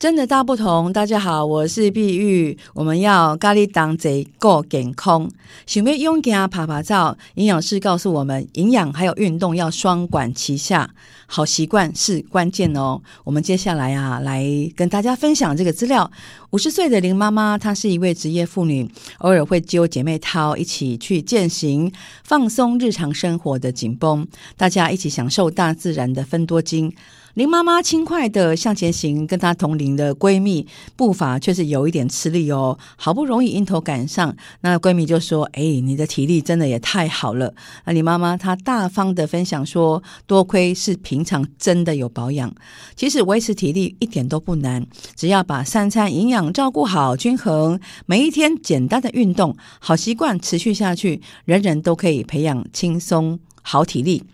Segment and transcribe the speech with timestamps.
[0.00, 0.90] 真的大不同。
[0.94, 2.56] 大家好，我是碧玉。
[2.72, 5.28] 我们要咖喱当贼够健康，
[5.66, 7.18] 想要勇敢趴趴走。
[7.34, 10.88] 营养师告诉我们，营养还有运动要双管齐下，
[11.26, 13.02] 好习惯是关键哦。
[13.24, 14.42] 我们接下来啊，来
[14.74, 16.10] 跟大家分享这个资料。
[16.52, 21.92] 五十岁的林妈妈，她是一位职业妇女，偶尔会揪姐妹淘一起去健行，
[22.24, 26.90] 放松日常生活的紧绷，大家一起享受大自然的芬多精。
[27.34, 30.66] 林妈妈轻快地向前行，跟她同龄的闺蜜
[30.96, 32.76] 步伐却是有一点吃力哦。
[32.96, 37.54] 好不容易迎头赶上，那闺蜜就说：“哎，你的体力真的也太好了。”
[37.86, 42.52] 那林妈妈她大方地分享说：“多亏是平常真的有保养，
[42.96, 54.24] 其实维持体力一点都不难，只要把三餐营养照顾好均衡，每一天简单的运动，好习惯持续下去，人人都可以培养轻松好体力。”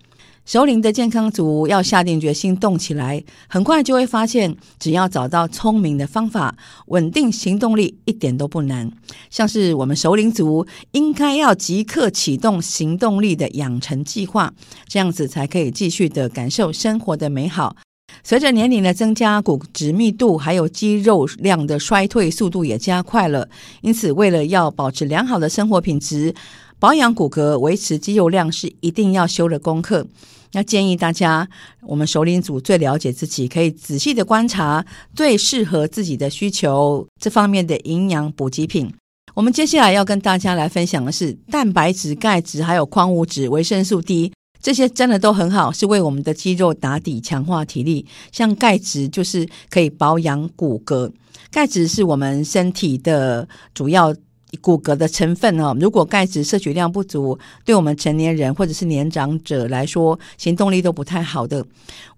[0.47, 8.89] 熟龄的健康族要下定决心动起来，很快就会发现，只要找到聪明的方法，稳定行动力一点都不难。
[9.29, 14.55] 像是我们熟龄族，应该要即刻启动行动力的养成计划，
[14.87, 17.75] 这样子才可以继续的感受生活的美好。
[18.23, 23.49] 随着年龄的增加，骨质密度还有肌肉量的衰退速度也加快了，
[23.83, 26.33] 因此为了要保持良好的生活品质，
[26.79, 30.07] 保养骨骼、维持肌肉量是一定要修的功课。
[30.53, 31.49] 那建议大家，
[31.83, 38.93] 我们首领组最了解自己，可以仔细的观察最适合自己的需求这方面的营养补给品。
[39.35, 48.07] 我们接下来要跟大家来分享的是蛋白质、钙质，还有矿物质、维生素 D，这些真的都很好，是为我们的肌肉打底、强化体力。
[48.33, 51.11] 像钙质就是可以保养骨骼，
[51.51, 54.15] 钙质是我们身体的主要。
[54.57, 61.65] 骨骼的成分哦，如果钙质摄取量不足，对我们成年人或者是年长者来说，行动力都不太好的。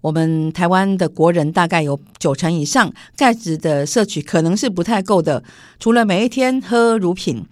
[0.01, 5.43] 我们台湾的国人大概有九成以上钙质的摄取可能是不太够的，
[5.79, 7.45] 除了每一天喝乳品。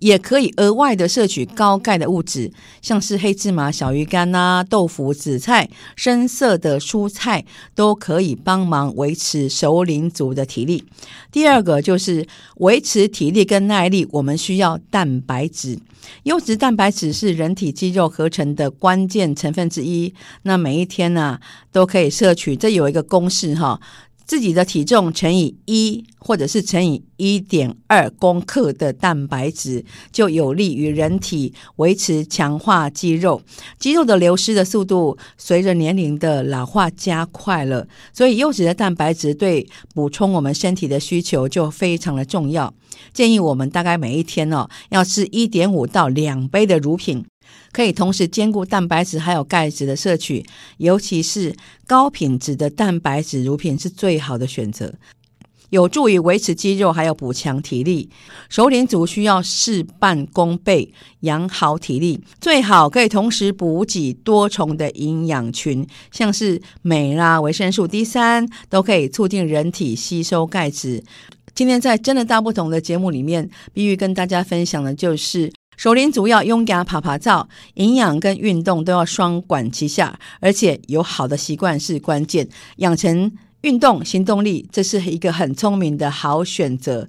[0.00, 2.52] 也可以额外的摄取高钙的物质，
[2.82, 7.44] 像是黑芝麻、小鱼干啊、豆腐、紫菜、深色的蔬菜，
[7.74, 10.84] 都可以帮忙维持熟龄族的体力。
[11.30, 15.78] 第二个就是维持体力跟耐力，我们需要蛋白质。
[16.24, 20.12] 优质蛋白质是人体肌肉合成的关键成分之一。
[20.42, 21.38] 那每一天呢、
[21.70, 23.80] 都可以摄取，这有一个公式哈。
[24.30, 33.42] 自己的体重乘以一，或者是乘以一点二公克的蛋白质，就有利于人体维持强化肌肉。
[33.80, 42.72] 肌肉的流失的速度随着年龄的老化加快了，所以优质的蛋白质对补充我们身体的需求就非常的重要。
[43.12, 47.24] 建议我们大概每一天哦，要吃一点五到两杯的乳品。
[47.72, 50.44] 可以同时兼顾蛋白质还有钙质的摄取，
[50.78, 51.54] 尤其是
[51.86, 54.92] 高品质的蛋白质乳品是最好的选择，
[55.70, 58.10] 有助于维持肌肉还有补强体力。
[58.48, 71.04] 熟龄组需要事半功倍，养好体力，最好可以同时补给多重的营养群，像是镁啦、维生素 D 三都可以促进人体吸收钙质。
[71.54, 75.52] 今天在真的大不同的节目里面，必须跟大家分享的就是。
[75.76, 82.46] 熟龄族要勇敢趴趴走，营养跟运动都要双管齐下，而且有好的习惯是关键。
[82.76, 83.32] 养成
[83.62, 87.08] 运动行动力，这是一个很聪明的好选择。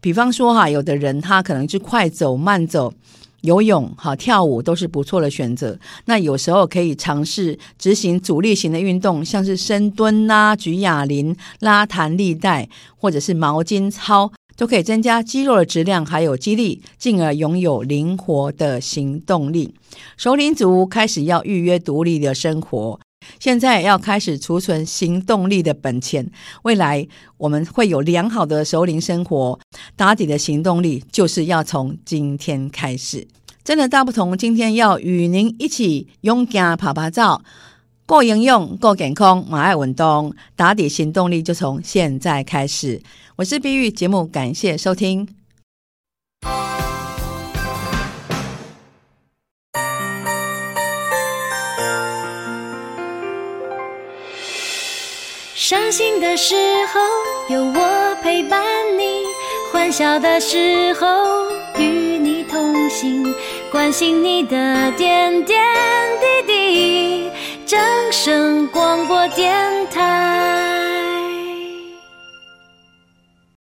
[0.00, 2.94] 比方说哈，有的人他可能是快走、慢走、
[3.42, 5.78] 游泳、哈跳舞都是不错的选择。
[6.06, 12.66] 那有时候可以尝试执行阻力型的运动，像是深蹲啦、举哑铃、拉弹力带，
[12.96, 14.32] 或者是毛巾操。
[14.56, 19.74] 都可以增加肌肉的质量，还有肌力，进而拥有灵活的行动力。
[20.16, 22.98] 熟龄族开始要预约独立的生活，
[23.38, 26.30] 现在要开始储存行动力的本钱。
[26.62, 27.06] 未来
[27.36, 29.58] 我们会有良好的熟龄生活，
[29.94, 33.28] 打底的行动力就是要从今天开始。
[33.62, 37.42] 真的大不同，今天要与您一起勇敢趴趴走。
[38.06, 43.02] 够营养，够健康，马爱运动，打底行动力就从现在开始。
[43.38, 45.28] 我是碧玉，节目感谢收听。
[55.54, 56.54] 伤心的时
[56.86, 58.64] 候有我陪伴
[58.98, 59.24] 你，
[59.70, 61.06] 欢笑的时候
[61.76, 61.84] 与
[62.18, 63.34] 你同行，
[63.70, 65.62] 关心你的点点
[66.20, 67.30] 滴滴。
[67.66, 67.78] 掌
[68.10, 70.65] 声广播电台。